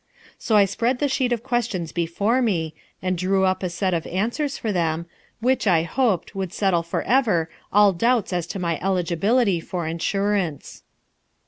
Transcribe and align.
So 0.39 0.55
I 0.55 0.65
spread 0.65 0.97
the 0.97 1.07
sheet 1.07 1.31
of 1.31 1.43
questions 1.43 1.91
before 1.91 2.41
me, 2.41 2.73
and 3.03 3.15
drew 3.15 3.45
up 3.45 3.61
a 3.61 3.69
set 3.69 3.93
of 3.93 4.07
answers 4.07 4.57
for 4.57 4.71
them, 4.71 5.05
which, 5.41 5.67
I 5.67 5.83
hoped, 5.83 6.33
would 6.33 6.51
settle 6.53 6.81
for 6.81 7.03
ever 7.03 7.51
all 7.71 7.93
doubts 7.93 8.33
as 8.33 8.47
to 8.47 8.57
my 8.57 8.79
eligibility 8.81 9.59
for 9.59 9.85
insurance. 9.85 10.81